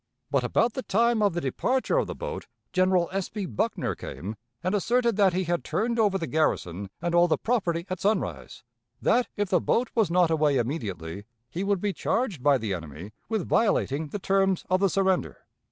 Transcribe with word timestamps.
But, 0.31 0.43
about 0.43 0.73
the 0.73 0.81
time 0.81 1.21
of 1.21 1.33
the 1.33 1.41
departure 1.41 1.99
of 1.99 2.07
the 2.07 2.15
boat, 2.15 2.47
General 2.73 3.07
S. 3.11 3.29
B. 3.29 3.45
Buckner 3.45 3.93
came 3.93 4.35
and 4.63 4.73
asserted 4.73 5.15
that 5.17 5.33
he 5.33 5.43
had 5.43 5.63
turned 5.63 5.99
over 5.99 6.17
the 6.17 6.25
garrison 6.25 6.89
and 7.03 7.13
all 7.13 7.27
the 7.27 7.37
property 7.37 7.85
at 7.87 7.99
sunrise; 7.99 8.63
that, 8.99 9.27
if 9.37 9.49
the 9.49 9.61
boat 9.61 9.91
was 9.93 10.09
not 10.09 10.31
away 10.31 10.57
immediately, 10.57 11.25
he 11.51 11.63
would 11.63 11.81
be 11.81 11.93
charged 11.93 12.41
by 12.41 12.57
the 12.57 12.73
enemy 12.73 13.11
with 13.29 13.47
violating 13.47 14.07
the 14.07 14.17
terms 14.17 14.65
of 14.71 14.79
the 14.79 14.89
surrender. 14.89 15.45